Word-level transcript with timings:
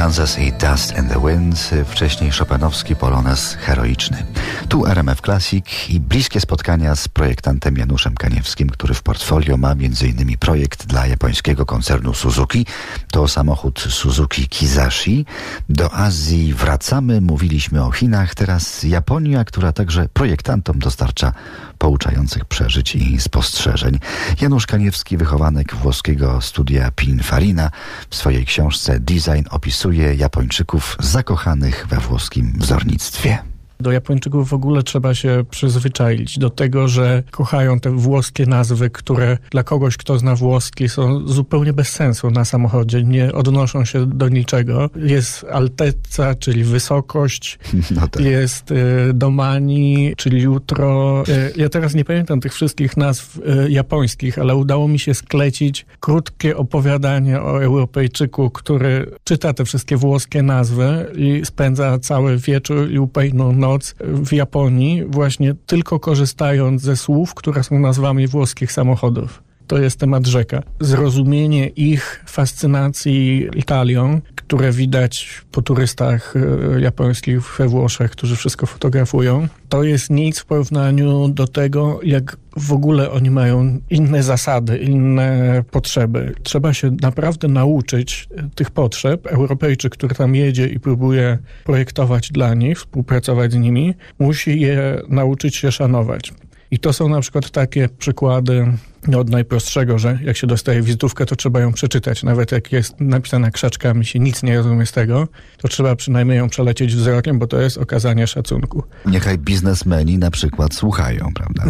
Kansas 0.00 0.38
i 0.38 0.52
Dust 0.52 0.98
in 0.98 1.08
the 1.08 1.20
Wind, 1.26 1.70
wcześniej 1.86 2.30
Chopinowski 2.30 2.96
polonez 2.96 3.54
heroiczny. 3.60 4.24
Tu 4.68 4.86
RMF 4.86 5.20
Classic 5.20 5.64
i 5.88 6.00
bliskie 6.00 6.40
spotkania 6.40 6.96
z 6.96 7.08
projektantem 7.08 7.76
Januszem 7.76 8.14
Kaniewskim, 8.14 8.70
który 8.70 8.94
w 8.94 9.02
portfolio 9.02 9.56
ma 9.56 9.70
m.in. 9.72 10.38
projekt 10.38 10.86
dla 10.86 11.06
japońskiego 11.06 11.66
koncernu 11.66 12.14
Suzuki. 12.14 12.66
To 13.10 13.28
samochód 13.28 13.80
Suzuki 13.80 14.48
Kizashi. 14.48 15.26
Do 15.68 15.94
Azji 15.94 16.54
wracamy, 16.54 17.20
mówiliśmy 17.20 17.84
o 17.84 17.90
Chinach, 17.90 18.34
teraz 18.34 18.82
Japonia, 18.82 19.44
która 19.44 19.72
także 19.72 20.08
projektantom 20.12 20.78
dostarcza 20.78 21.32
pouczających 21.80 22.44
przeżyć 22.44 22.94
i 22.94 23.20
spostrzeżeń. 23.20 23.98
Janusz 24.40 24.66
Kaniewski, 24.66 25.16
wychowanek 25.16 25.74
włoskiego 25.74 26.40
studia 26.40 26.90
Pininfarina, 26.96 27.70
w 28.10 28.16
swojej 28.16 28.46
książce 28.46 29.00
Design 29.00 29.44
opisuje 29.50 30.14
Japończyków 30.14 30.96
zakochanych 31.00 31.86
we 31.88 31.96
włoskim 31.96 32.52
wzornictwie. 32.56 33.38
Do 33.80 33.92
Japończyków 33.92 34.48
w 34.48 34.52
ogóle 34.52 34.82
trzeba 34.82 35.14
się 35.14 35.44
przyzwyczaić 35.50 36.38
do 36.38 36.50
tego, 36.50 36.88
że 36.88 37.22
kochają 37.30 37.80
te 37.80 37.90
włoskie 37.90 38.46
nazwy, 38.46 38.90
które 38.90 39.38
dla 39.50 39.62
kogoś, 39.62 39.96
kto 39.96 40.18
zna 40.18 40.34
włoski, 40.34 40.88
są 40.88 41.28
zupełnie 41.28 41.72
bez 41.72 41.88
sensu 41.88 42.30
na 42.30 42.44
samochodzie, 42.44 43.04
nie 43.04 43.32
odnoszą 43.32 43.84
się 43.84 44.06
do 44.06 44.28
niczego. 44.28 44.90
Jest 44.96 45.46
altezza, 45.52 46.34
czyli 46.34 46.64
wysokość, 46.64 47.58
no 47.96 48.08
tak. 48.08 48.24
jest 48.24 48.70
y, 48.70 48.76
domani, 49.14 50.12
czyli 50.16 50.42
jutro. 50.42 51.22
Y, 51.28 51.52
ja 51.56 51.68
teraz 51.68 51.94
nie 51.94 52.04
pamiętam 52.04 52.40
tych 52.40 52.54
wszystkich 52.54 52.96
nazw 52.96 53.38
y, 53.38 53.70
japońskich, 53.70 54.38
ale 54.38 54.56
udało 54.56 54.88
mi 54.88 54.98
się 54.98 55.14
sklecić 55.14 55.86
krótkie 56.00 56.56
opowiadanie 56.56 57.40
o 57.40 57.62
Europejczyku, 57.62 58.50
który 58.50 59.10
czyta 59.24 59.52
te 59.52 59.64
wszystkie 59.64 59.96
włoskie 59.96 60.42
nazwy 60.42 61.06
i 61.16 61.42
spędza 61.44 61.98
cały 61.98 62.38
wieczór 62.38 62.90
i 62.90 62.98
upejną 62.98 63.52
noc 63.52 63.69
noc 63.70 63.94
w 64.00 64.32
Japonii, 64.32 65.04
właśnie 65.08 65.54
tylko 65.66 66.00
korzystając 66.00 66.82
ze 66.82 66.96
słów, 66.96 67.34
które 67.34 67.62
są 67.62 67.78
nazwami 67.78 68.26
włoskich 68.26 68.72
samochodów. 68.72 69.42
To 69.70 69.78
jest 69.78 70.00
temat 70.00 70.26
rzeka. 70.26 70.62
Zrozumienie 70.80 71.68
ich 71.68 72.24
fascynacji 72.26 73.48
Italią, 73.56 74.20
które 74.34 74.72
widać 74.72 75.42
po 75.52 75.62
turystach 75.62 76.34
e, 76.36 76.80
japońskich 76.80 77.56
we 77.58 77.68
Włoszech, 77.68 78.10
którzy 78.10 78.36
wszystko 78.36 78.66
fotografują, 78.66 79.48
to 79.68 79.82
jest 79.82 80.10
nic 80.10 80.38
w 80.38 80.44
porównaniu 80.44 81.28
do 81.28 81.46
tego, 81.46 82.00
jak 82.02 82.36
w 82.56 82.72
ogóle 82.72 83.10
oni 83.10 83.30
mają 83.30 83.80
inne 83.90 84.22
zasady, 84.22 84.78
inne 84.78 85.62
potrzeby. 85.70 86.34
Trzeba 86.42 86.74
się 86.74 86.90
naprawdę 87.02 87.48
nauczyć 87.48 88.28
tych 88.54 88.70
potrzeb. 88.70 89.26
Europejczyk, 89.26 89.92
który 89.92 90.14
tam 90.14 90.34
jedzie 90.34 90.66
i 90.66 90.80
próbuje 90.80 91.38
projektować 91.64 92.30
dla 92.30 92.54
nich, 92.54 92.78
współpracować 92.78 93.52
z 93.52 93.56
nimi, 93.56 93.94
musi 94.18 94.60
je 94.60 95.02
nauczyć 95.08 95.56
się 95.56 95.72
szanować. 95.72 96.32
I 96.70 96.78
to 96.78 96.92
są 96.92 97.08
na 97.08 97.20
przykład 97.20 97.50
takie 97.50 97.88
przykłady 97.88 98.66
no, 99.08 99.18
od 99.18 99.30
najprostszego, 99.30 99.98
że 99.98 100.18
jak 100.22 100.36
się 100.36 100.46
dostaje 100.46 100.82
wizytówkę, 100.82 101.26
to 101.26 101.36
trzeba 101.36 101.60
ją 101.60 101.72
przeczytać. 101.72 102.22
Nawet 102.22 102.52
jak 102.52 102.72
jest 102.72 103.00
napisana 103.00 103.50
krzaczkami, 103.50 104.04
się 104.04 104.18
nic 104.18 104.42
nie 104.42 104.56
rozumie 104.56 104.86
z 104.86 104.92
tego, 104.92 105.28
to 105.58 105.68
trzeba 105.68 105.96
przynajmniej 105.96 106.38
ją 106.38 106.48
przelecieć 106.48 106.96
wzrokiem, 106.96 107.38
bo 107.38 107.46
to 107.46 107.60
jest 107.60 107.78
okazanie 107.78 108.26
szacunku. 108.26 108.82
Niechaj 109.06 109.38
biznesmeni 109.38 110.18
na 110.18 110.30
przykład 110.30 110.74
słuchają, 110.74 111.32
prawda? 111.34 111.64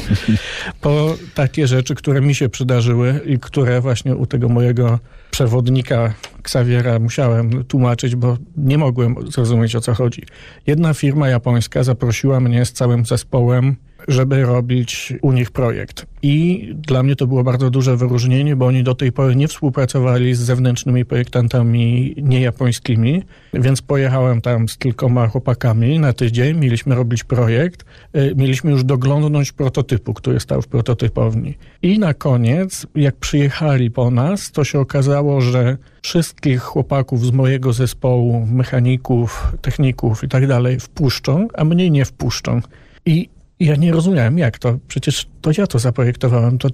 po 0.80 1.14
takie 1.34 1.66
rzeczy, 1.66 1.94
które 1.94 2.20
mi 2.20 2.34
się 2.34 2.48
przydarzyły 2.48 3.20
i 3.24 3.38
które 3.38 3.80
właśnie 3.80 4.16
u 4.16 4.26
tego 4.26 4.48
mojego 4.48 4.98
przewodnika 5.30 6.14
Xaviera 6.40 6.98
musiałem 6.98 7.64
tłumaczyć, 7.64 8.16
bo 8.16 8.36
nie 8.56 8.78
mogłem 8.78 9.14
zrozumieć 9.30 9.76
o 9.76 9.80
co 9.80 9.94
chodzi. 9.94 10.22
Jedna 10.66 10.94
firma 10.94 11.28
japońska 11.28 11.82
zaprosiła 11.82 12.40
mnie 12.40 12.64
z 12.64 12.72
całym 12.72 13.06
zespołem 13.06 13.76
żeby 14.08 14.42
robić 14.42 15.12
u 15.22 15.32
nich 15.32 15.50
projekt. 15.50 16.06
I 16.22 16.68
dla 16.74 17.02
mnie 17.02 17.16
to 17.16 17.26
było 17.26 17.44
bardzo 17.44 17.70
duże 17.70 17.96
wyróżnienie, 17.96 18.56
bo 18.56 18.66
oni 18.66 18.82
do 18.82 18.94
tej 18.94 19.12
pory 19.12 19.36
nie 19.36 19.48
współpracowali 19.48 20.34
z 20.34 20.38
zewnętrznymi 20.38 21.04
projektantami 21.04 22.14
niejapońskimi, 22.22 23.22
więc 23.54 23.82
pojechałem 23.82 24.40
tam 24.40 24.68
z 24.68 24.78
kilkoma 24.78 25.28
chłopakami 25.28 25.98
na 25.98 26.12
tydzień, 26.12 26.58
mieliśmy 26.58 26.94
robić 26.94 27.24
projekt, 27.24 27.84
y, 28.16 28.34
mieliśmy 28.36 28.70
już 28.70 28.84
doglądnąć 28.84 29.52
prototypu, 29.52 30.14
który 30.14 30.40
stał 30.40 30.62
w 30.62 30.68
prototypowni. 30.68 31.54
I 31.82 31.98
na 31.98 32.14
koniec, 32.14 32.86
jak 32.94 33.16
przyjechali 33.16 33.90
po 33.90 34.10
nas, 34.10 34.52
to 34.52 34.64
się 34.64 34.80
okazało, 34.80 35.40
że 35.40 35.76
wszystkich 36.02 36.62
chłopaków 36.62 37.26
z 37.26 37.30
mojego 37.30 37.72
zespołu, 37.72 38.46
mechaników, 38.46 39.52
techników 39.62 40.24
i 40.24 40.28
tak 40.28 40.46
dalej 40.46 40.80
wpuszczą, 40.80 41.48
a 41.54 41.64
mnie 41.64 41.90
nie 41.90 42.04
wpuszczą. 42.04 42.60
I 43.06 43.28
ja 43.60 43.76
nie 43.76 43.92
rozumiałem, 43.92 44.38
jak 44.38 44.58
to. 44.58 44.78
Przecież 44.88 45.28
to 45.40 45.50
ja 45.58 45.66
to 45.66 45.78
zaprojektowałem. 45.78 46.58
To 46.58 46.68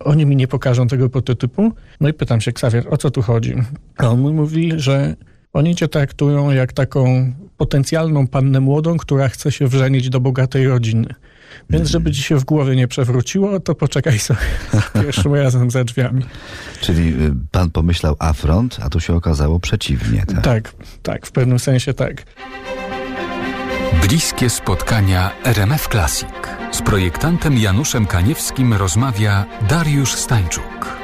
oni 0.00 0.26
mi 0.26 0.36
nie 0.36 0.48
pokażą 0.48 0.88
tego 0.88 1.08
prototypu. 1.08 1.72
No 2.00 2.08
i 2.08 2.12
pytam 2.12 2.40
się, 2.40 2.50
Xavier, 2.50 2.86
o 2.90 2.96
co 2.96 3.10
tu 3.10 3.22
chodzi? 3.22 3.54
A 3.96 4.08
on 4.08 4.22
mi 4.22 4.32
mówi, 4.32 4.72
że 4.76 5.16
oni 5.52 5.76
cię 5.76 5.88
traktują 5.88 6.50
jak 6.50 6.72
taką 6.72 7.32
potencjalną 7.56 8.26
pannę 8.26 8.60
młodą, 8.60 8.96
która 8.96 9.28
chce 9.28 9.52
się 9.52 9.66
wrzenić 9.66 10.10
do 10.10 10.20
bogatej 10.20 10.68
rodziny. 10.68 11.14
Więc 11.70 11.88
żeby 11.88 12.12
ci 12.12 12.22
się 12.22 12.36
w 12.36 12.44
głowie 12.44 12.76
nie 12.76 12.88
przewróciło, 12.88 13.60
to 13.60 13.74
poczekaj 13.74 14.18
sobie 14.18 14.40
pierwszym 15.02 15.34
razem 15.34 15.70
za 15.70 15.84
drzwiami. 15.84 16.24
Czyli 16.80 17.08
y, 17.08 17.32
pan 17.50 17.70
pomyślał 17.70 18.16
afront, 18.18 18.78
a 18.82 18.88
tu 18.88 19.00
się 19.00 19.14
okazało 19.14 19.60
przeciwnie, 19.60 20.24
tak? 20.26 20.44
Tak, 20.44 20.72
tak, 21.02 21.26
w 21.26 21.32
pewnym 21.32 21.58
sensie 21.58 21.94
tak. 21.94 22.24
Bliskie 24.10 24.50
spotkania 24.50 25.30
RMF 25.44 25.88
Classic. 25.88 26.34
Z 26.72 26.82
projektantem 26.82 27.58
Januszem 27.58 28.06
Kaniewskim 28.06 28.74
rozmawia 28.74 29.44
Dariusz 29.68 30.14
Stańczuk. 30.14 30.98